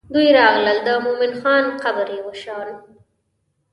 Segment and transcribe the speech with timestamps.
[0.13, 2.67] دوی راغلل د مومن خان قبر یې وشان.